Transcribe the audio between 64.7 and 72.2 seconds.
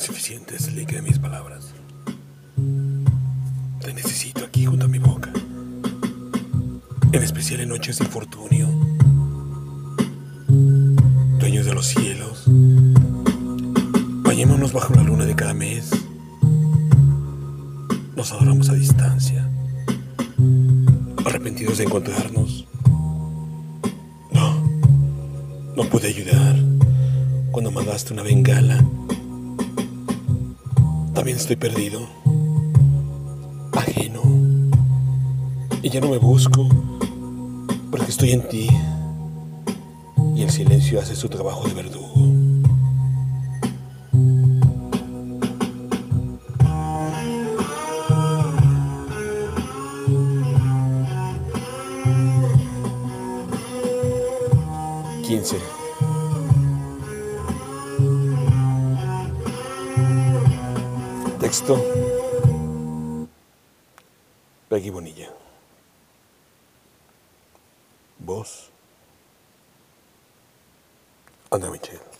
Bonilla. Voz. Ana Michel.